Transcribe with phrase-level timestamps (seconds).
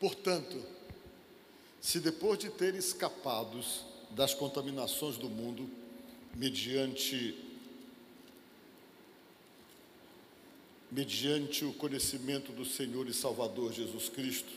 [0.00, 0.64] Portanto,
[1.78, 5.70] se depois de ter escapados das contaminações do mundo,
[6.34, 7.46] mediante
[10.90, 14.52] mediante o conhecimento do Senhor e Salvador Jesus Cristo,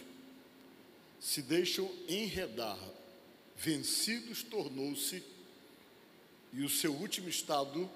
[1.19, 2.79] se deixam enredar,
[3.55, 5.23] vencidos tornou-se
[6.51, 7.87] e o seu último estado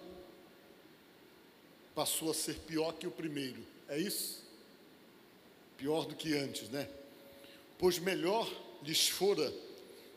[1.96, 3.66] passou a ser pior que o primeiro.
[3.90, 4.46] É isso?
[5.76, 6.88] Pior do que antes, né?
[7.78, 8.52] Pois melhor
[8.84, 9.54] lhes fora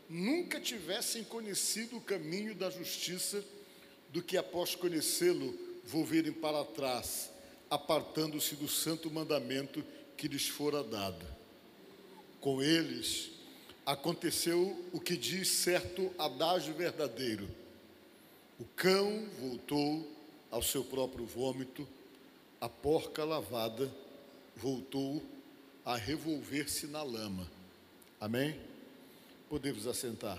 [0.09, 3.45] nunca tivessem conhecido o caminho da justiça
[4.09, 7.31] do que após conhecê-lo volverem para trás,
[7.69, 9.85] apartando-se do santo mandamento
[10.17, 11.25] que lhes fora dado.
[12.41, 13.31] Com eles
[13.87, 17.49] aconteceu o que diz certo adágio verdadeiro:
[18.59, 20.07] o cão voltou
[20.51, 21.87] ao seu próprio vômito,
[22.61, 23.93] a porca lavada
[24.57, 25.23] voltou
[25.85, 27.60] a revolver-se na lama.
[28.21, 28.61] Amém?
[29.49, 30.39] Podemos assentar.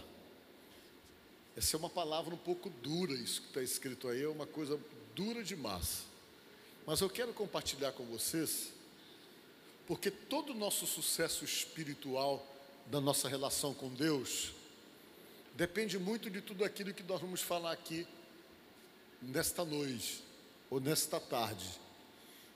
[1.58, 4.80] Essa é uma palavra um pouco dura, isso que está escrito aí, é uma coisa
[5.16, 6.04] dura demais.
[6.86, 8.72] Mas eu quero compartilhar com vocês,
[9.88, 12.46] porque todo o nosso sucesso espiritual
[12.86, 14.54] da nossa relação com Deus
[15.56, 18.06] depende muito de tudo aquilo que nós vamos falar aqui
[19.20, 20.24] nesta noite
[20.70, 21.68] ou nesta tarde.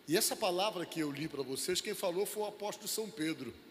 [0.08, 3.65] E essa palavra que eu li para vocês, quem falou foi o apóstolo São Pedro.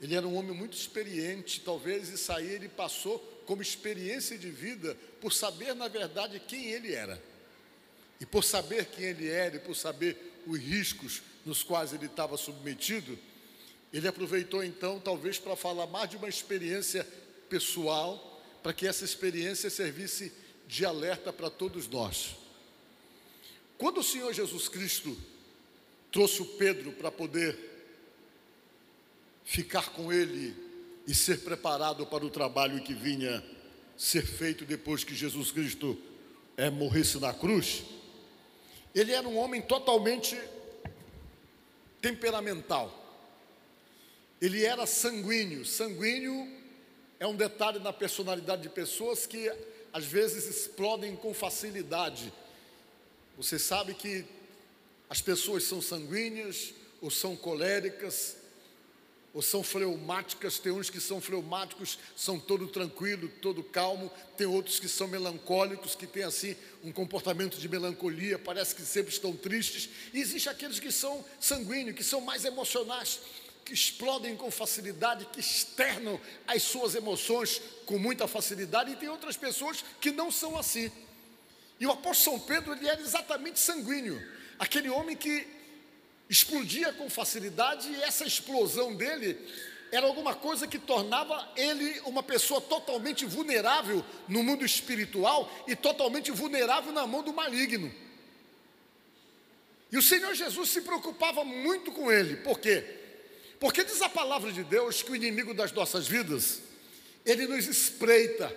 [0.00, 4.96] Ele era um homem muito experiente, talvez isso aí ele passou como experiência de vida
[5.20, 7.20] por saber, na verdade, quem ele era.
[8.20, 12.36] E por saber quem ele era e por saber os riscos nos quais ele estava
[12.36, 13.18] submetido,
[13.92, 17.06] ele aproveitou então, talvez, para falar mais de uma experiência
[17.48, 20.32] pessoal, para que essa experiência servisse
[20.66, 22.36] de alerta para todos nós.
[23.78, 25.16] Quando o Senhor Jesus Cristo
[26.12, 27.77] trouxe o Pedro para poder
[29.48, 30.54] ficar com ele
[31.06, 33.42] e ser preparado para o trabalho que vinha
[33.96, 35.96] ser feito depois que Jesus Cristo
[36.54, 37.82] é, morresse na cruz,
[38.94, 40.38] ele era um homem totalmente
[42.02, 42.94] temperamental.
[44.38, 45.64] Ele era sanguíneo.
[45.64, 46.46] Sanguíneo
[47.18, 49.50] é um detalhe na personalidade de pessoas que
[49.94, 52.30] às vezes explodem com facilidade.
[53.38, 54.26] Você sabe que
[55.08, 58.36] as pessoas são sanguíneas, ou são coléricas,
[59.34, 64.80] ou são fleumáticas, tem uns que são fleumáticos, são todo tranquilo, todo calmo, tem outros
[64.80, 69.90] que são melancólicos, que têm assim um comportamento de melancolia, parece que sempre estão tristes,
[70.12, 73.20] e existe aqueles que são sanguíneos, que são mais emocionais
[73.64, 79.36] que explodem com facilidade, que externam as suas emoções com muita facilidade, e tem outras
[79.36, 80.90] pessoas que não são assim.
[81.78, 84.20] E o apóstolo São Pedro, ele era exatamente sanguíneo,
[84.58, 85.46] aquele homem que
[86.28, 89.38] explodia com facilidade, e essa explosão dele
[89.90, 96.30] era alguma coisa que tornava ele uma pessoa totalmente vulnerável no mundo espiritual e totalmente
[96.30, 97.92] vulnerável na mão do maligno.
[99.90, 102.84] E o Senhor Jesus se preocupava muito com ele, por quê?
[103.58, 106.60] Porque diz a palavra de Deus que o inimigo das nossas vidas,
[107.24, 108.54] ele nos espreita,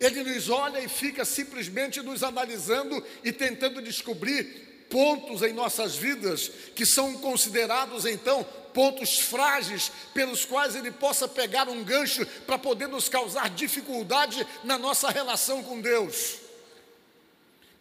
[0.00, 6.50] ele nos olha e fica simplesmente nos analisando e tentando descobrir pontos em nossas vidas
[6.74, 12.86] que são considerados então pontos frágeis pelos quais ele possa pegar um gancho para poder
[12.86, 16.36] nos causar dificuldade na nossa relação com Deus.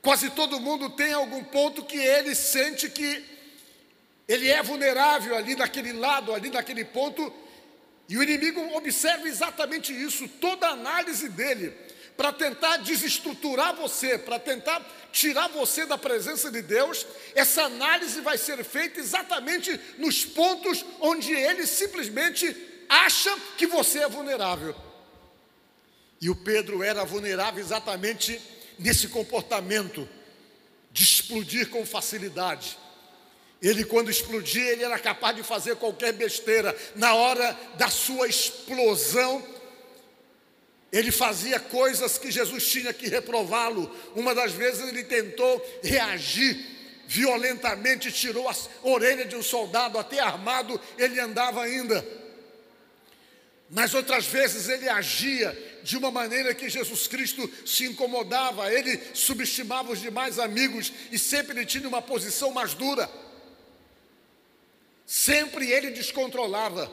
[0.02, 3.26] Quase todo mundo tem algum ponto que ele sente que
[4.28, 7.34] ele é vulnerável ali naquele lado, ali naquele ponto,
[8.08, 11.74] e o inimigo observa exatamente isso, toda a análise dele,
[12.16, 14.82] para tentar desestruturar você, para tentar
[15.12, 21.34] tirar você da presença de Deus, essa análise vai ser feita exatamente nos pontos onde
[21.34, 22.56] ele simplesmente
[22.88, 24.76] acha que você é vulnerável.
[26.22, 28.42] E o Pedro era vulnerável exatamente
[28.80, 30.08] nesse comportamento
[30.92, 32.78] de explodir com facilidade
[33.62, 36.76] ele, quando explodia, ele era capaz de fazer qualquer besteira.
[36.96, 39.44] Na hora da sua explosão,
[40.92, 43.94] ele fazia coisas que Jesus tinha que reprová-lo.
[44.16, 46.76] Uma das vezes ele tentou reagir
[47.08, 52.06] violentamente, tirou a orelha de um soldado, até armado ele andava ainda.
[53.70, 59.92] Nas outras vezes ele agia de uma maneira que Jesus Cristo se incomodava, ele subestimava
[59.92, 63.10] os demais amigos e sempre ele tinha uma posição mais dura.
[65.06, 66.92] Sempre ele descontrolava.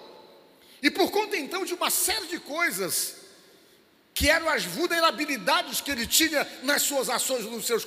[0.82, 3.21] E por conta então de uma série de coisas,
[4.14, 7.86] que eram as vulnerabilidades que ele tinha nas suas ações, no, seus,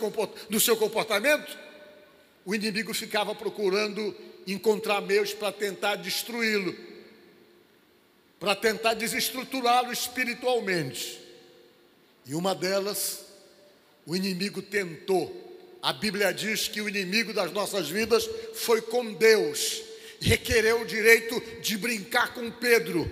[0.49, 1.57] no seu comportamento,
[2.43, 4.15] o inimigo ficava procurando
[4.47, 6.75] encontrar meios para tentar destruí-lo.
[8.39, 11.19] para tentar desestruturá-lo espiritualmente.
[12.25, 13.25] E uma delas,
[14.05, 15.41] o inimigo tentou.
[15.81, 19.81] A Bíblia diz que o inimigo das nossas vidas foi com Deus,
[20.19, 23.09] requereu o direito de brincar com Pedro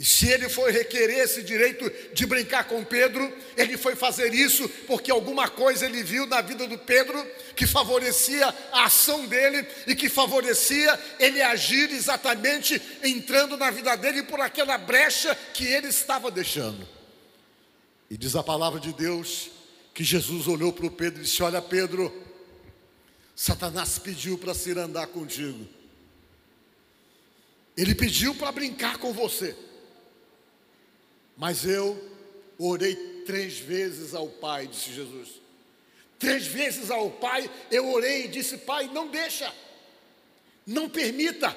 [0.00, 4.66] e se ele foi requerer esse direito de brincar com Pedro, ele foi fazer isso
[4.86, 7.22] porque alguma coisa ele viu na vida do Pedro
[7.54, 14.22] que favorecia a ação dele e que favorecia ele agir exatamente entrando na vida dele
[14.22, 16.88] por aquela brecha que ele estava deixando.
[18.08, 19.50] E diz a palavra de Deus
[19.92, 22.10] que Jesus olhou para o Pedro e disse: Olha, Pedro,
[23.36, 25.68] Satanás pediu para se andar contigo.
[27.76, 29.54] Ele pediu para brincar com você.
[31.40, 31.98] Mas eu
[32.58, 32.94] orei
[33.24, 35.40] três vezes ao Pai, disse Jesus.
[36.18, 39.50] Três vezes ao Pai eu orei e disse: Pai, não deixa,
[40.66, 41.56] não permita.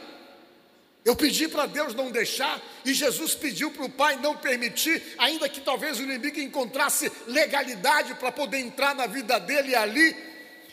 [1.04, 5.50] Eu pedi para Deus não deixar, e Jesus pediu para o Pai não permitir, ainda
[5.50, 10.16] que talvez o inimigo encontrasse legalidade para poder entrar na vida dele ali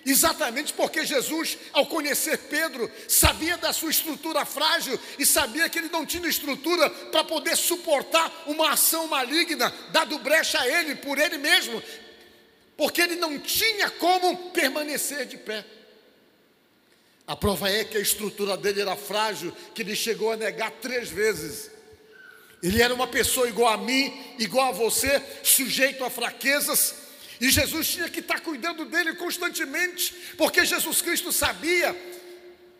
[0.04, 5.90] Exatamente porque Jesus, ao conhecer Pedro, sabia da sua estrutura frágil e sabia que ele
[5.90, 11.36] não tinha estrutura para poder suportar uma ação maligna, dado brecha a ele, por ele
[11.36, 11.82] mesmo,
[12.76, 15.64] porque ele não tinha como permanecer de pé.
[17.26, 21.10] A prova é que a estrutura dele era frágil, que ele chegou a negar três
[21.10, 21.70] vezes.
[22.62, 26.94] Ele era uma pessoa igual a mim, igual a você, sujeito a fraquezas,
[27.40, 31.96] e Jesus tinha que estar cuidando dele constantemente, porque Jesus Cristo sabia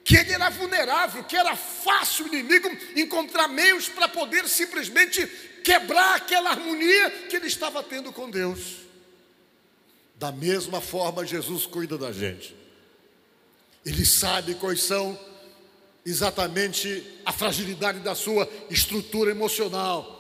[0.05, 5.27] que ele era vulnerável, que era fácil o inimigo encontrar meios para poder simplesmente
[5.65, 8.81] quebrar aquela harmonia que ele estava tendo com Deus.
[10.17, 12.55] Da mesma forma, Jesus cuida da gente.
[13.85, 15.19] Ele sabe quais são
[16.05, 20.20] exatamente a fragilidade da sua estrutura emocional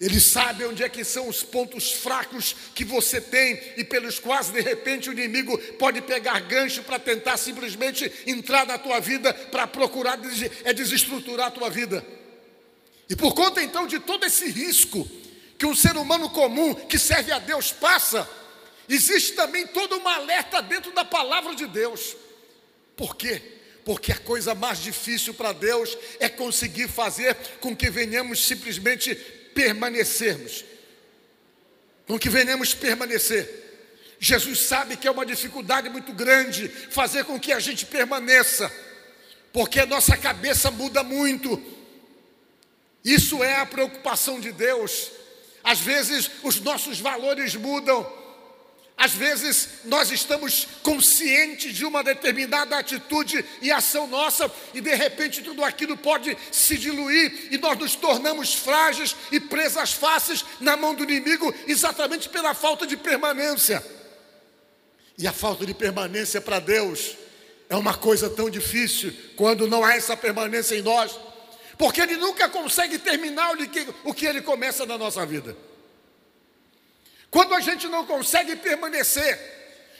[0.00, 4.48] ele sabe onde é que são os pontos fracos que você tem e pelos quais
[4.48, 9.66] de repente o inimigo pode pegar gancho para tentar simplesmente entrar na tua vida para
[9.66, 10.16] procurar
[10.64, 12.04] é desestruturar a tua vida.
[13.10, 15.08] E por conta então de todo esse risco
[15.58, 18.28] que um ser humano comum que serve a Deus passa,
[18.88, 22.14] existe também toda uma alerta dentro da palavra de Deus.
[22.96, 23.42] Por quê?
[23.84, 29.16] Porque a coisa mais difícil para Deus é conseguir fazer com que venhamos simplesmente
[29.58, 30.64] permanecermos,
[32.06, 34.14] com que venhamos permanecer.
[34.20, 38.70] Jesus sabe que é uma dificuldade muito grande fazer com que a gente permaneça,
[39.52, 41.60] porque a nossa cabeça muda muito.
[43.04, 45.10] Isso é a preocupação de Deus.
[45.64, 48.04] Às vezes os nossos valores mudam,
[48.98, 55.40] às vezes nós estamos conscientes de uma determinada atitude e ação nossa, e de repente
[55.40, 60.96] tudo aquilo pode se diluir e nós nos tornamos frágeis e presas fáceis na mão
[60.96, 63.84] do inimigo, exatamente pela falta de permanência.
[65.16, 67.16] E a falta de permanência para Deus
[67.70, 71.16] é uma coisa tão difícil quando não há essa permanência em nós,
[71.76, 73.56] porque Ele nunca consegue terminar
[74.02, 75.56] o que Ele começa na nossa vida.
[77.30, 79.56] Quando a gente não consegue permanecer,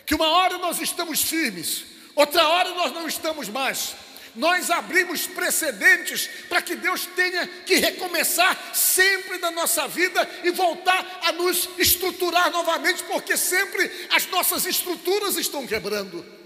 [0.07, 1.85] que uma hora nós estamos firmes,
[2.15, 3.95] outra hora nós não estamos mais,
[4.35, 11.20] nós abrimos precedentes para que Deus tenha que recomeçar sempre na nossa vida e voltar
[11.25, 16.38] a nos estruturar novamente, porque sempre as nossas estruturas estão quebrando.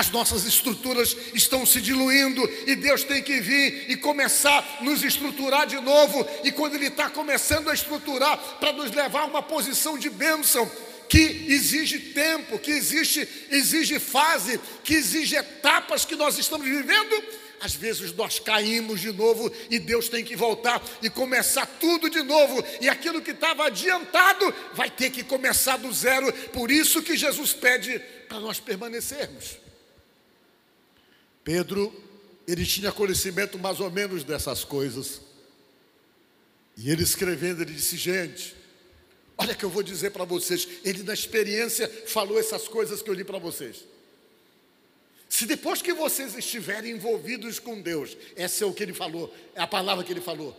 [0.00, 5.02] As nossas estruturas estão se diluindo e Deus tem que vir e começar a nos
[5.02, 6.26] estruturar de novo.
[6.42, 10.70] E quando Ele está começando a estruturar para nos levar a uma posição de bênção,
[11.06, 17.22] que exige tempo, que exige, exige fase, que exige etapas que nós estamos vivendo,
[17.60, 22.22] às vezes nós caímos de novo e Deus tem que voltar e começar tudo de
[22.22, 26.32] novo, e aquilo que estava adiantado vai ter que começar do zero.
[26.54, 29.69] Por isso que Jesus pede para nós permanecermos.
[31.44, 31.92] Pedro,
[32.46, 35.20] ele tinha conhecimento mais ou menos dessas coisas.
[36.76, 38.54] E ele escrevendo, ele disse: Gente,
[39.36, 40.66] olha que eu vou dizer para vocês.
[40.84, 43.84] Ele, na experiência, falou essas coisas que eu li para vocês.
[45.28, 49.60] Se depois que vocês estiverem envolvidos com Deus, essa é o que ele falou, é
[49.60, 50.56] a palavra que ele falou.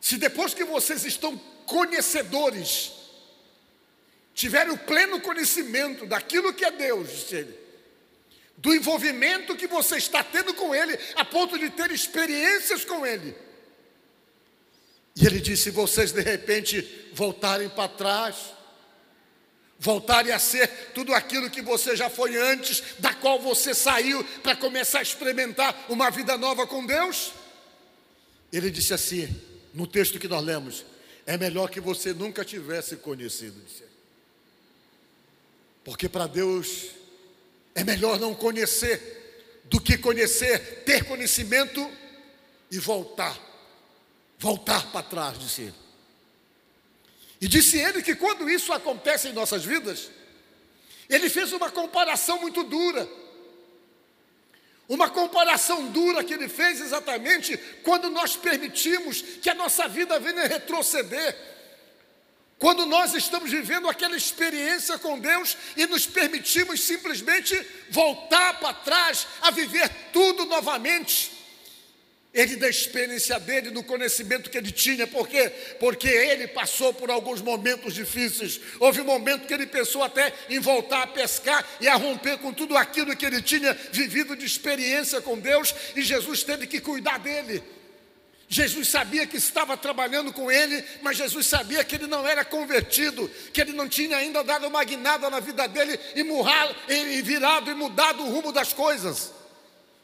[0.00, 2.92] Se depois que vocês estão conhecedores,
[4.34, 7.61] tiverem o pleno conhecimento daquilo que é Deus, disse ele,
[8.62, 13.34] do envolvimento que você está tendo com Ele, a ponto de ter experiências com Ele.
[15.16, 18.36] E ele disse: vocês de repente voltarem para trás,
[19.80, 24.54] voltarem a ser tudo aquilo que você já foi antes, da qual você saiu para
[24.54, 27.32] começar a experimentar uma vida nova com Deus.
[28.52, 29.28] Ele disse assim,
[29.74, 30.84] no texto que nós lemos:
[31.26, 33.60] é melhor que você nunca tivesse conhecido.
[35.82, 37.01] Porque para Deus
[37.74, 39.20] é melhor não conhecer
[39.64, 41.90] do que conhecer, ter conhecimento
[42.70, 43.38] e voltar,
[44.38, 45.74] voltar para trás, disse ele.
[47.40, 50.10] E disse ele que quando isso acontece em nossas vidas,
[51.08, 53.08] ele fez uma comparação muito dura.
[54.88, 60.46] Uma comparação dura que ele fez exatamente quando nós permitimos que a nossa vida venha
[60.46, 61.51] retroceder.
[62.62, 69.26] Quando nós estamos vivendo aquela experiência com Deus e nos permitimos simplesmente voltar para trás,
[69.40, 71.32] a viver tudo novamente.
[72.32, 75.50] Ele da experiência dele, do conhecimento que ele tinha, por quê?
[75.80, 78.60] Porque ele passou por alguns momentos difíceis.
[78.78, 82.52] Houve um momento que ele pensou até em voltar a pescar e a romper com
[82.52, 87.18] tudo aquilo que ele tinha vivido de experiência com Deus, e Jesus teve que cuidar
[87.18, 87.60] dele.
[88.52, 93.26] Jesus sabia que estava trabalhando com ele, mas Jesus sabia que ele não era convertido,
[93.50, 98.22] que ele não tinha ainda dado uma guinada na vida dele e, virado e mudado
[98.22, 99.32] o rumo das coisas.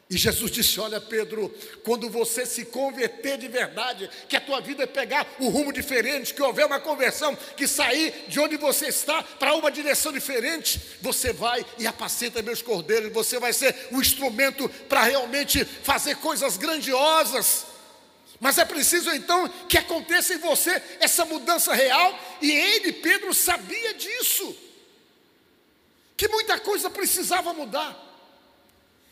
[0.09, 4.81] E Jesus disse: Olha, Pedro, quando você se converter de verdade, que a tua vida
[4.81, 9.21] é pegar um rumo diferente, que houver uma conversão, que sair de onde você está
[9.21, 14.67] para uma direção diferente, você vai e apacenta meus cordeiros, você vai ser um instrumento
[14.89, 17.68] para realmente fazer coisas grandiosas.
[18.39, 23.93] Mas é preciso então que aconteça em você essa mudança real, e ele, Pedro, sabia
[23.93, 24.55] disso,
[26.15, 27.97] que muita coisa precisava mudar.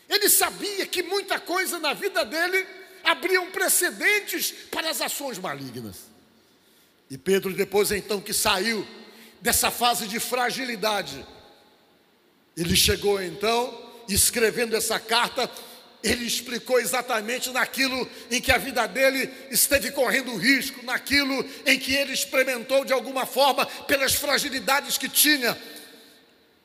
[0.07, 2.65] Ele sabia que muita coisa na vida dele
[3.03, 5.97] abriam precedentes para as ações malignas.
[7.09, 8.87] E Pedro, depois então que saiu
[9.41, 11.25] dessa fase de fragilidade,
[12.55, 15.49] ele chegou então, escrevendo essa carta,
[16.03, 21.93] ele explicou exatamente naquilo em que a vida dele esteve correndo risco, naquilo em que
[21.93, 25.57] ele experimentou de alguma forma pelas fragilidades que tinha.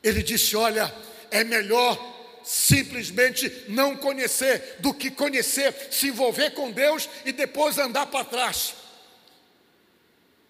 [0.03, 0.93] Ele disse: Olha,
[1.31, 2.13] é melhor
[2.43, 8.75] simplesmente não conhecer, do que conhecer, se envolver com Deus e depois andar para trás.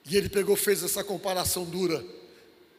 [0.06, 2.04] E ele pegou, fez essa comparação dura.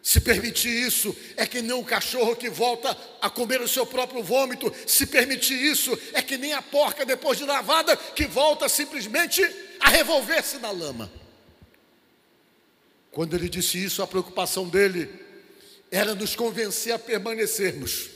[0.04, 4.22] Se permitir isso, é que nem um cachorro que volta a comer o seu próprio
[4.22, 4.70] vômito.
[4.86, 9.42] Se permitir isso, é que nem a porca depois de lavada que volta simplesmente
[9.80, 11.10] a revolver-se na lama.
[13.10, 15.08] Quando ele disse isso, a preocupação dele
[15.90, 18.10] era nos convencer a permanecermos.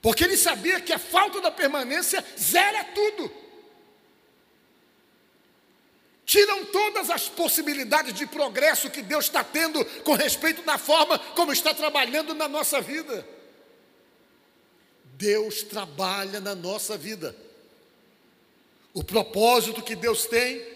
[0.00, 3.30] Porque ele sabia que a falta da permanência zera tudo.
[6.32, 11.52] Tiram todas as possibilidades de progresso que Deus está tendo com respeito da forma como
[11.52, 13.28] está trabalhando na nossa vida.
[15.12, 17.36] Deus trabalha na nossa vida.
[18.94, 20.66] O propósito que Deus tem,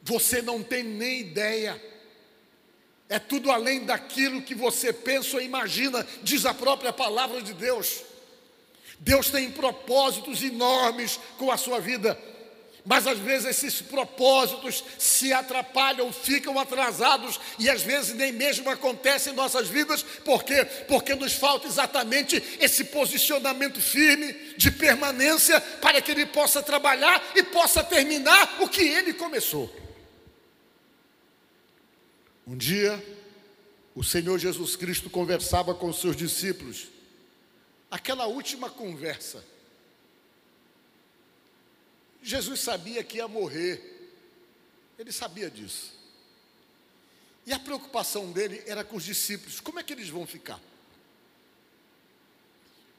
[0.00, 1.82] você não tem nem ideia.
[3.08, 8.04] É tudo além daquilo que você pensa ou imagina, diz a própria palavra de Deus.
[9.00, 12.16] Deus tem propósitos enormes com a sua vida,
[12.84, 19.32] mas às vezes esses propósitos se atrapalham, ficam atrasados e às vezes nem mesmo acontecem
[19.32, 20.64] em nossas vidas, por quê?
[20.86, 27.42] Porque nos falta exatamente esse posicionamento firme de permanência para que ele possa trabalhar e
[27.42, 29.74] possa terminar o que ele começou.
[32.46, 33.02] Um dia,
[33.94, 36.88] o Senhor Jesus Cristo conversava com os seus discípulos.
[37.90, 39.53] Aquela última conversa.
[42.24, 44.08] Jesus sabia que ia morrer.
[44.98, 45.92] Ele sabia disso.
[47.46, 50.58] E a preocupação dele era com os discípulos: como é que eles vão ficar?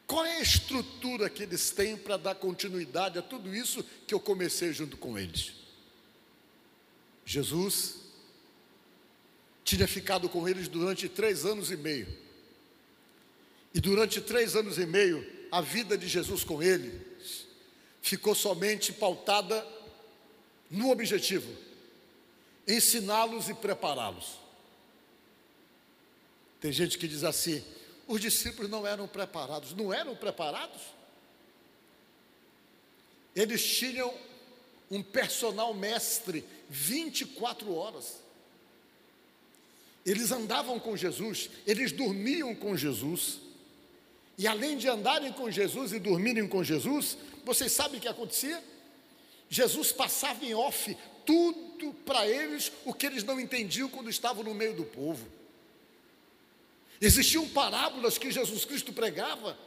[0.06, 4.20] Qual é a estrutura que eles têm para dar continuidade a tudo isso que eu
[4.20, 5.54] comecei junto com eles?
[7.26, 7.96] Jesus
[9.64, 12.08] tinha ficado com eles durante três anos e meio.
[13.74, 17.45] E durante três anos e meio, a vida de Jesus com eles
[18.06, 19.66] ficou somente pautada
[20.70, 21.52] no objetivo:
[22.68, 24.40] ensiná-los e prepará-los.
[26.62, 27.64] Tem gente que diz assim:
[28.08, 29.74] os discípulos não eram preparados.
[29.74, 30.82] Não eram preparados?
[33.36, 34.14] Eles tinham
[34.90, 38.24] um personal mestre 24 horas.
[40.06, 43.40] Eles andavam com Jesus, eles dormiam com Jesus.
[44.38, 48.62] E além de andarem com Jesus e dormirem com Jesus, vocês sabem o que acontecia?
[49.50, 54.54] Jesus passava em off tudo para eles o que eles não entendiam quando estavam no
[54.54, 55.28] meio do povo.
[57.00, 59.58] Existiam parábolas que Jesus Cristo pregava,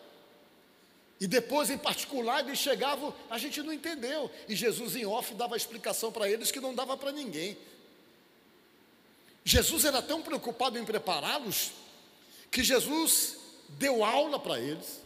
[1.21, 4.31] E depois, em particular, eles chegavam, a gente não entendeu.
[4.49, 7.57] E Jesus, em off, dava explicação para eles que não dava para ninguém.
[9.45, 11.73] Jesus era tão preocupado em prepará-los,
[12.51, 13.38] que Jesus
[13.71, 15.03] deu aula para eles,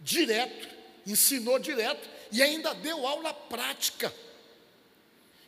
[0.00, 0.68] direto,
[1.06, 4.12] ensinou direto, e ainda deu aula prática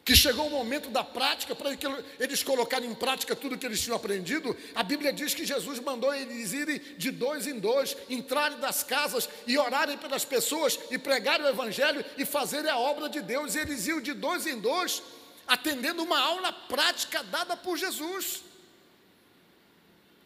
[0.08, 1.76] que chegou o momento da prática, para
[2.18, 6.14] eles colocarem em prática tudo que eles tinham aprendido, a Bíblia diz que Jesus mandou
[6.14, 11.44] eles irem de dois em dois, entrarem das casas e orarem pelas pessoas e pregarem
[11.44, 13.54] o Evangelho e fazerem a obra de Deus.
[13.54, 15.02] E eles iam de dois em dois,
[15.46, 18.40] atendendo uma aula prática dada por Jesus.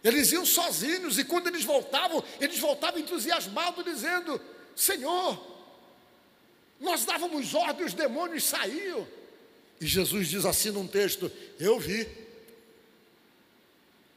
[0.03, 4.41] Eles iam sozinhos e quando eles voltavam, eles voltavam entusiasmados, dizendo:
[4.75, 5.41] Senhor,
[6.81, 9.07] nós dávamos ordem, os demônios saíam.
[9.81, 12.09] E Jesus diz assim num texto: Eu vi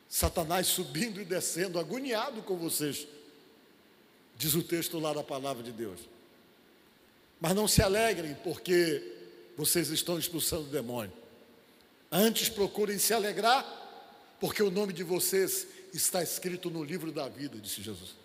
[0.09, 3.07] Satanás subindo e descendo, agoniado com vocês.
[4.37, 5.99] Diz o texto lá da palavra de Deus.
[7.39, 9.13] Mas não se alegrem, porque
[9.57, 11.13] vocês estão expulsando o demônio.
[12.11, 13.65] Antes procurem se alegrar,
[14.39, 18.15] porque o nome de vocês está escrito no livro da vida, disse Jesus.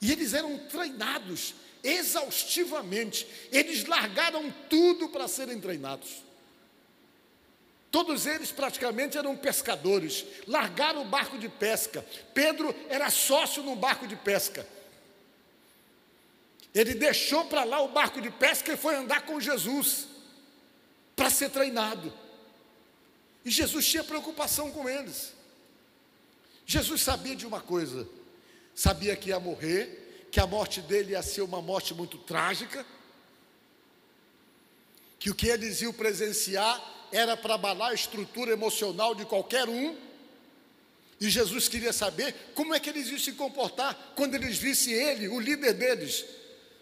[0.00, 3.26] E eles eram treinados exaustivamente.
[3.50, 6.24] Eles largaram tudo para serem treinados.
[7.90, 12.04] Todos eles praticamente eram pescadores, largaram o barco de pesca.
[12.34, 14.66] Pedro era sócio num barco de pesca.
[16.74, 20.08] Ele deixou para lá o barco de pesca e foi andar com Jesus
[21.14, 22.12] para ser treinado.
[23.44, 25.35] E Jesus tinha preocupação com eles.
[26.66, 28.06] Jesus sabia de uma coisa:
[28.74, 32.84] sabia que ia morrer, que a morte dele ia ser uma morte muito trágica,
[35.18, 39.96] que o que eles iam presenciar era para abalar a estrutura emocional de qualquer um,
[41.20, 45.28] e Jesus queria saber como é que eles iam se comportar quando eles vissem ele,
[45.28, 46.24] o líder deles,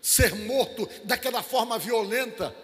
[0.00, 2.54] ser morto daquela forma violenta,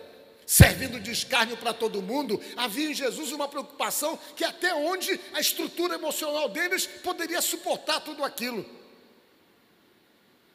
[0.51, 2.41] servindo de escárnio para todo mundo.
[2.57, 8.25] Havia em Jesus uma preocupação que até onde a estrutura emocional deles poderia suportar tudo
[8.25, 8.67] aquilo.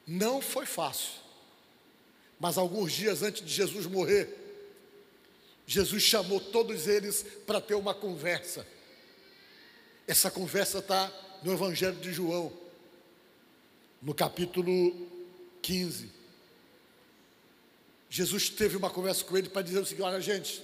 [0.06, 1.14] Não foi fácil.
[2.38, 4.28] Mas alguns dias antes de Jesus morrer,
[5.66, 8.68] Jesus chamou todos eles para ter uma conversa.
[10.06, 11.10] Essa conversa está
[11.42, 12.52] no Evangelho de João,
[14.02, 14.94] no capítulo
[15.62, 16.15] 15.
[18.10, 20.62] Jesus teve uma conversa com ele para dizer o seguinte: olha, gente,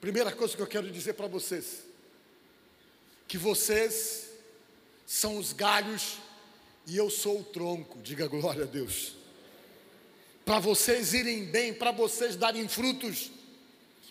[0.00, 1.82] primeira coisa que eu quero dizer para vocês,
[3.26, 4.30] que vocês
[5.06, 6.18] são os galhos
[6.86, 9.14] e eu sou o tronco, diga glória a Deus.
[10.44, 13.30] Para vocês irem bem, para vocês darem frutos,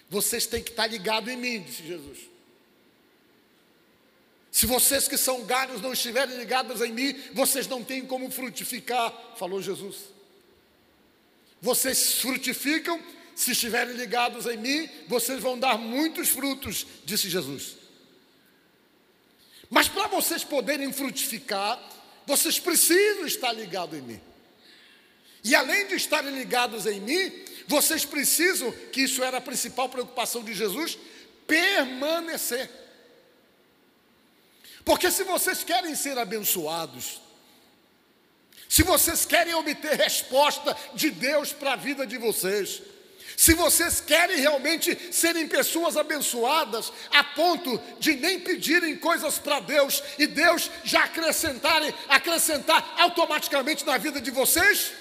[0.09, 2.31] vocês têm que estar ligados em mim, disse Jesus.
[4.51, 9.35] Se vocês que são galhos não estiverem ligados em mim, vocês não têm como frutificar,
[9.37, 9.97] falou Jesus.
[11.61, 13.01] Vocês frutificam
[13.35, 17.77] se estiverem ligados em mim, vocês vão dar muitos frutos, disse Jesus.
[19.69, 21.81] Mas para vocês poderem frutificar,
[22.25, 24.21] vocês precisam estar ligados em mim.
[25.43, 27.31] E além de estarem ligados em mim,
[27.67, 30.97] vocês precisam, que isso era a principal preocupação de Jesus,
[31.47, 32.69] permanecer.
[34.83, 37.20] Porque se vocês querem ser abençoados,
[38.71, 42.81] se vocês querem obter resposta de Deus para a vida de vocês,
[43.35, 50.01] se vocês querem realmente serem pessoas abençoadas, a ponto de nem pedirem coisas para Deus
[50.17, 54.93] e Deus já acrescentarem, acrescentar automaticamente na vida de vocês,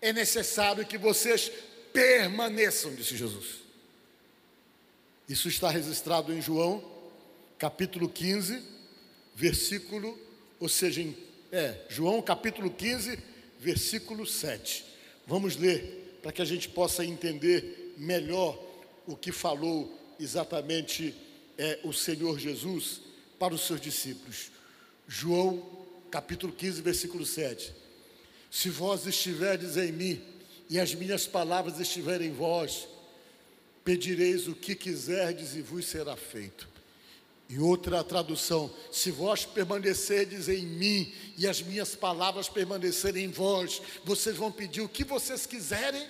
[0.00, 1.52] é necessário que vocês
[1.92, 3.46] permaneçam, disse Jesus.
[5.28, 6.84] Isso está registrado em João,
[7.58, 8.60] capítulo 15,
[9.36, 10.18] versículo,
[10.58, 11.16] ou seja, em,
[11.56, 13.18] é, João capítulo 15,
[13.58, 14.84] versículo 7.
[15.26, 18.62] Vamos ler para que a gente possa entender melhor
[19.06, 19.90] o que falou
[20.20, 21.14] exatamente
[21.56, 23.00] é, o Senhor Jesus
[23.38, 24.50] para os seus discípulos.
[25.08, 25.64] João
[26.10, 27.72] capítulo 15, versículo 7.
[28.50, 30.22] Se vós estiverdes em mim
[30.68, 32.86] e as minhas palavras estiverem em vós,
[33.82, 36.75] pedireis o que quiserdes e vos será feito.
[37.48, 43.80] E outra tradução: se vós permanecerdes em mim e as minhas palavras permanecerem em vós,
[44.04, 46.06] vocês vão pedir o que vocês quiserem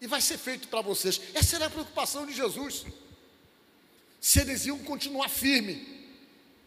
[0.00, 1.20] e vai ser feito para vocês.
[1.34, 2.84] Essa era a preocupação de Jesus.
[4.20, 5.98] Se eles iam continuar firme,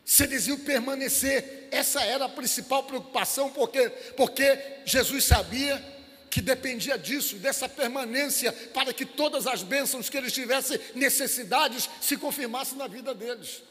[0.04, 6.01] se eles iam permanecer, essa era a principal preocupação, porque, porque Jesus sabia
[6.32, 12.16] que dependia disso, dessa permanência, para que todas as bênçãos que eles tivessem necessidades se
[12.16, 13.62] confirmassem na vida deles.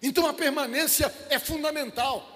[0.00, 2.28] Então a permanência é fundamental.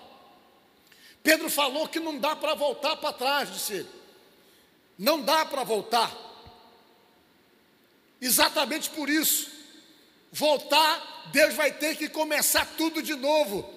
[1.22, 3.88] Pedro falou que não dá para voltar para trás, disse ele.
[4.98, 6.12] Não dá para voltar.
[8.20, 9.48] Exatamente por isso.
[10.32, 13.72] Voltar, Deus vai ter que começar tudo de novo.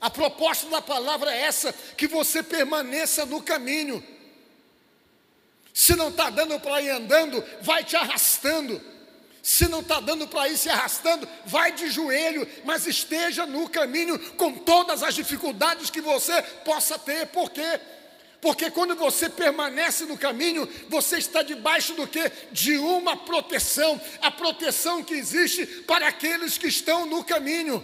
[0.00, 4.13] A proposta da palavra é essa: que você permaneça no caminho.
[5.74, 8.80] Se não está dando para ir andando, vai te arrastando.
[9.42, 14.16] Se não está dando para ir se arrastando, vai de joelho, mas esteja no caminho
[14.36, 17.26] com todas as dificuldades que você possa ter.
[17.26, 17.80] Por quê?
[18.40, 22.30] Porque quando você permanece no caminho, você está debaixo do que?
[22.52, 27.82] De uma proteção, a proteção que existe para aqueles que estão no caminho.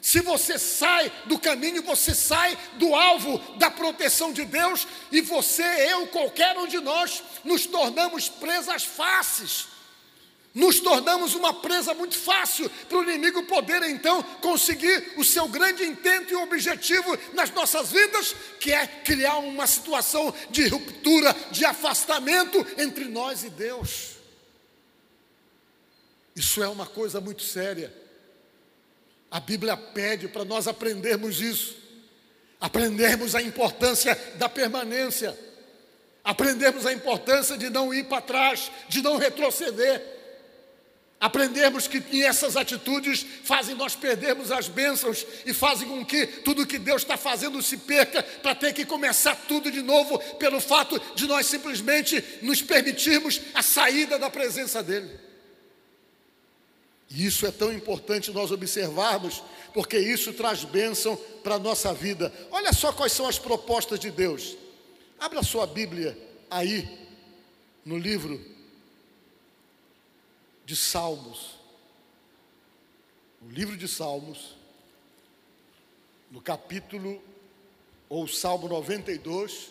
[0.00, 5.62] Se você sai do caminho, você sai do alvo da proteção de Deus, e você,
[5.92, 9.68] eu, qualquer um de nós, nos tornamos presas fáceis.
[10.52, 15.84] Nos tornamos uma presa muito fácil para o inimigo poder então conseguir o seu grande
[15.84, 22.66] intento e objetivo nas nossas vidas, que é criar uma situação de ruptura, de afastamento
[22.76, 24.16] entre nós e Deus.
[26.34, 27.99] Isso é uma coisa muito séria.
[29.30, 31.76] A Bíblia pede para nós aprendermos isso,
[32.60, 35.38] aprendermos a importância da permanência,
[36.24, 40.02] aprendermos a importância de não ir para trás, de não retroceder,
[41.20, 46.78] aprendermos que essas atitudes fazem nós perdermos as bênçãos e fazem com que tudo que
[46.78, 51.28] Deus está fazendo se perca, para ter que começar tudo de novo, pelo fato de
[51.28, 55.29] nós simplesmente nos permitirmos a saída da presença dEle.
[57.10, 59.42] E isso é tão importante nós observarmos,
[59.74, 62.32] porque isso traz bênção para a nossa vida.
[62.52, 64.56] Olha só quais são as propostas de Deus.
[65.18, 66.16] Abra sua Bíblia
[66.48, 66.88] aí,
[67.84, 68.40] no livro
[70.64, 71.58] de Salmos.
[73.42, 74.54] O livro de Salmos,
[76.30, 77.20] no capítulo,
[78.08, 79.70] ou Salmo 92,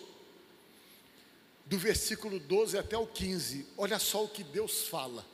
[1.64, 3.66] do versículo 12 até o 15.
[3.78, 5.24] Olha só o que Deus fala.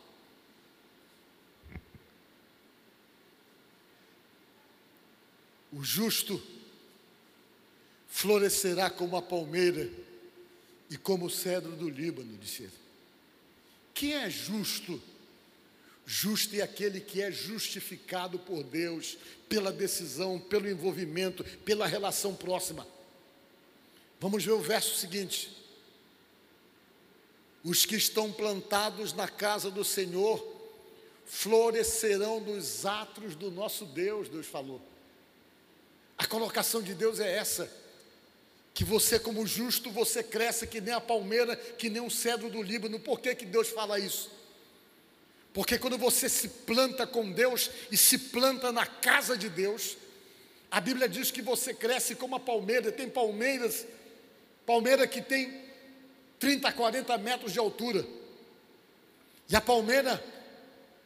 [5.77, 6.43] O justo
[8.09, 9.91] florescerá como a palmeira
[10.89, 12.73] e como o cedro do Líbano, disse ele.
[13.93, 14.99] Quem é justo?
[16.07, 19.19] Justo é aquele que é justificado por Deus,
[19.51, 22.89] pela decisão, pelo envolvimento, pela relação próxima.
[24.19, 25.55] Vamos ver o verso seguinte.
[27.63, 30.43] Os que estão plantados na casa do Senhor
[31.27, 34.81] florescerão nos atos do nosso Deus, Deus falou.
[36.19, 37.71] A colocação de Deus é essa:
[38.73, 42.63] que você, como justo, você cresce que nem a palmeira, que nem um cedro do
[42.63, 43.01] Líbano.
[43.01, 44.31] Por que, que Deus fala isso?
[45.53, 49.97] Porque quando você se planta com Deus e se planta na casa de Deus,
[50.71, 52.93] a Bíblia diz que você cresce como a palmeira.
[52.93, 53.87] Tem palmeiras,
[54.67, 55.65] palmeira que tem
[56.39, 58.07] 30, 40 metros de altura.
[59.49, 60.23] E a palmeira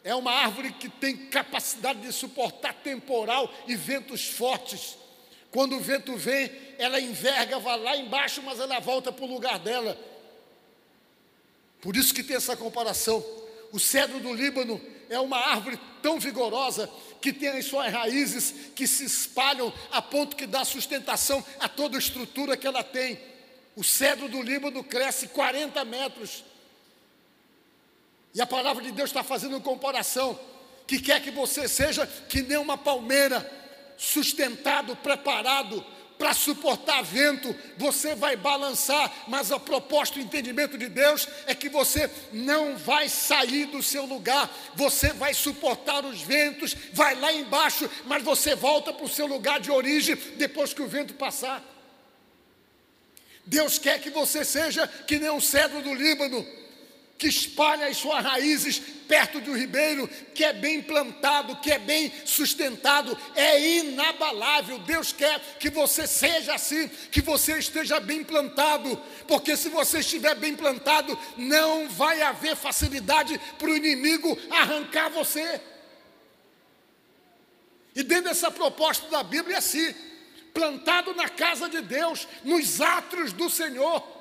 [0.03, 4.97] é uma árvore que tem capacidade de suportar temporal e ventos fortes.
[5.51, 9.59] Quando o vento vem, ela enverga, vai lá embaixo, mas ela volta para o lugar
[9.59, 9.99] dela.
[11.81, 13.25] Por isso que tem essa comparação.
[13.73, 16.89] O cedro do Líbano é uma árvore tão vigorosa
[17.21, 21.97] que tem as suas raízes que se espalham a ponto que dá sustentação a toda
[21.97, 23.19] a estrutura que ela tem.
[23.75, 26.45] O cedro do Líbano cresce 40 metros.
[28.33, 30.39] E a palavra de Deus está fazendo uma comparação
[30.87, 33.60] que quer que você seja que nem uma palmeira
[34.01, 35.85] sustentado, preparado
[36.19, 41.69] para suportar vento, você vai balançar, mas a proposta o entendimento de Deus é que
[41.69, 47.89] você não vai sair do seu lugar, você vai suportar os ventos, vai lá embaixo,
[48.07, 51.65] mas você volta para o seu lugar de origem depois que o vento passar.
[53.47, 56.47] Deus quer que você seja que nem um cedro do Líbano,
[57.21, 61.79] que espalha as suas raízes perto de um ribeiro, que é bem plantado, que é
[61.79, 64.79] bem sustentado, é inabalável.
[64.79, 70.35] Deus quer que você seja assim, que você esteja bem plantado, porque se você estiver
[70.37, 75.61] bem plantado, não vai haver facilidade para o inimigo arrancar você.
[77.95, 79.95] E dentro dessa proposta da Bíblia é assim:
[80.55, 84.20] plantado na casa de Deus, nos átrios do Senhor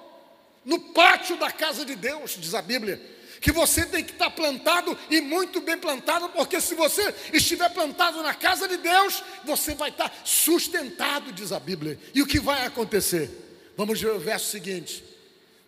[0.69, 3.01] no pátio da casa de Deus, diz a Bíblia,
[3.41, 8.21] que você tem que estar plantado e muito bem plantado, porque se você estiver plantado
[8.21, 11.97] na casa de Deus, você vai estar sustentado, diz a Bíblia.
[12.13, 13.31] E o que vai acontecer?
[13.75, 15.03] Vamos ver o verso seguinte: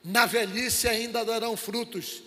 [0.04, 2.22] na velhice ainda darão frutos,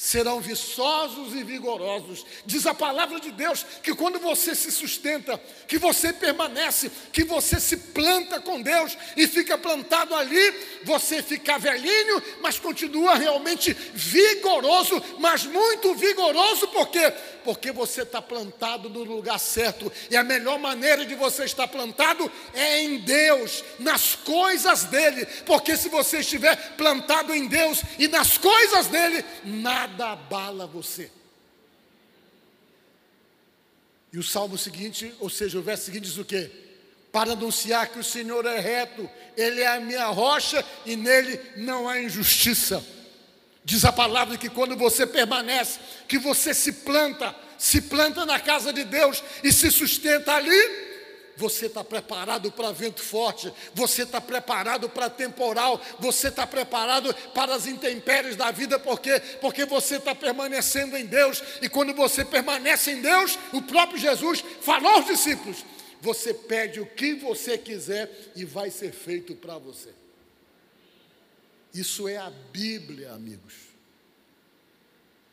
[0.00, 2.24] serão viçosos e vigorosos.
[2.46, 7.60] Diz a palavra de Deus que quando você se sustenta, que você permanece, que você
[7.60, 15.04] se planta com Deus e fica plantado ali, você fica velhinho, mas continua realmente vigoroso,
[15.18, 17.12] mas muito vigoroso, por quê?
[17.44, 22.32] Porque você está plantado no lugar certo, e a melhor maneira de você estar plantado
[22.54, 28.38] é em Deus, nas coisas dele, porque se você estiver plantado em Deus e nas
[28.38, 31.10] coisas dele, nada nada abala você.
[34.12, 36.50] E o salmo seguinte, ou seja, o verso seguinte diz o quê?
[37.12, 41.88] Para anunciar que o Senhor é reto, Ele é a minha rocha e nele não
[41.88, 42.84] há injustiça.
[43.64, 48.72] Diz a palavra que quando você permanece, que você se planta, se planta na casa
[48.72, 50.89] de Deus e se sustenta ali,
[51.40, 57.54] você está preparado para vento forte, você está preparado para temporal, você está preparado para
[57.54, 62.92] as intempéries da vida, porque porque você está permanecendo em Deus, e quando você permanece
[62.92, 65.64] em Deus, o próprio Jesus falou aos discípulos:
[66.02, 69.94] você pede o que você quiser e vai ser feito para você.
[71.72, 73.54] Isso é a Bíblia, amigos.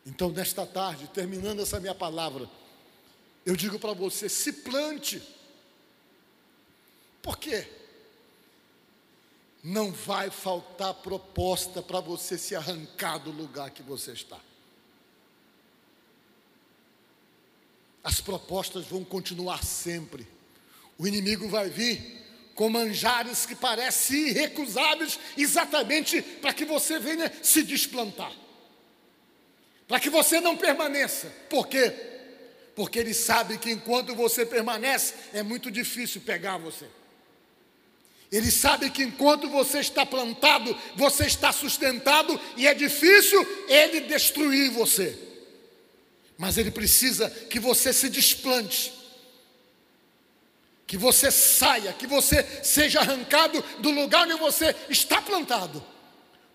[0.05, 2.49] Então, nesta tarde, terminando essa minha palavra,
[3.45, 5.21] eu digo para você: se plante
[7.27, 7.67] por quê?
[9.61, 14.39] Não vai faltar proposta para você se arrancar do lugar que você está.
[18.01, 20.25] As propostas vão continuar sempre.
[20.97, 27.61] O inimigo vai vir com manjares que parecem irrecusáveis, exatamente para que você venha se
[27.61, 28.31] desplantar.
[29.85, 31.27] Para que você não permaneça.
[31.49, 31.93] Por quê?
[32.73, 36.87] Porque ele sabe que enquanto você permanece, é muito difícil pegar você.
[38.31, 44.71] Ele sabe que enquanto você está plantado, você está sustentado e é difícil ele destruir
[44.71, 45.17] você.
[46.37, 48.93] Mas ele precisa que você se desplante,
[50.85, 55.83] que você saia, que você seja arrancado do lugar onde você está plantado.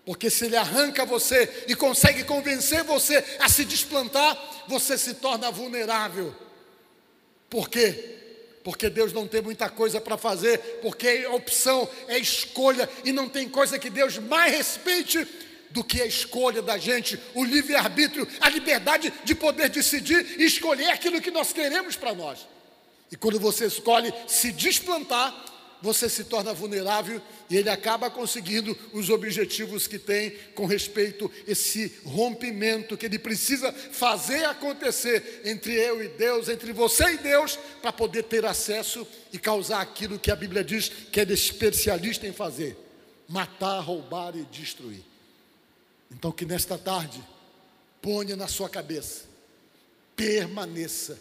[0.05, 5.49] Porque se ele arranca você e consegue convencer você a se desplantar, você se torna
[5.49, 6.35] vulnerável.
[7.49, 8.22] Por quê?
[8.63, 13.27] Porque Deus não tem muita coisa para fazer, porque é opção, é escolha, e não
[13.27, 15.27] tem coisa que Deus mais respeite
[15.69, 20.89] do que a escolha da gente, o livre-arbítrio, a liberdade de poder decidir e escolher
[20.91, 22.47] aquilo que nós queremos para nós.
[23.11, 25.52] E quando você escolhe se desplantar,
[25.83, 31.51] você se torna vulnerável e ele acaba conseguindo os objetivos que tem com respeito a
[31.51, 37.59] esse rompimento que ele precisa fazer acontecer entre eu e Deus, entre você e Deus,
[37.81, 42.31] para poder ter acesso e causar aquilo que a Bíblia diz que é especialista em
[42.31, 42.77] fazer:
[43.27, 45.03] matar, roubar e destruir.
[46.09, 47.21] Então, que nesta tarde,
[48.01, 49.23] ponha na sua cabeça,
[50.15, 51.19] permaneça,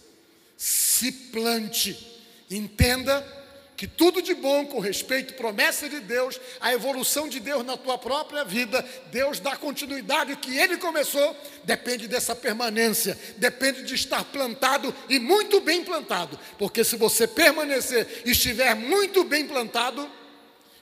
[0.57, 3.42] se plante, entenda
[3.83, 7.99] que tudo de bom com respeito, promessa de Deus, a evolução de Deus na tua
[7.99, 14.95] própria vida, Deus dá continuidade, que Ele começou, depende dessa permanência, depende de estar plantado
[15.09, 20.09] e muito bem plantado, porque se você permanecer e estiver muito bem plantado,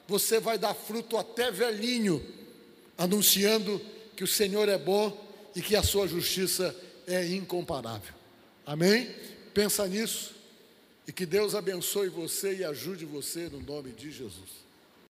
[0.06, 2.22] você vai dar fruto até velhinho,
[2.98, 3.80] anunciando
[4.14, 5.18] que o Senhor é bom
[5.56, 8.12] e que a sua justiça é incomparável.
[8.66, 9.08] Amém?
[9.54, 10.38] Pensa nisso.
[11.10, 14.69] E que Deus abençoe você e ajude você no nome de Jesus.